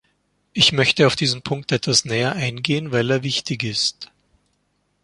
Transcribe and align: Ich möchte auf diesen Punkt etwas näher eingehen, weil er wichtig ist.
Ich 0.53 0.71
möchte 0.71 1.05
auf 1.05 1.15
diesen 1.15 1.43
Punkt 1.43 1.71
etwas 1.71 2.05
näher 2.05 2.31
eingehen, 2.33 2.91
weil 2.91 3.11
er 3.11 3.21
wichtig 3.21 3.61
ist. 3.61 4.11